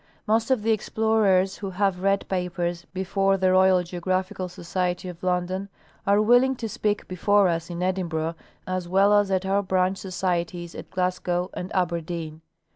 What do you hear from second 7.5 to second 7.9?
in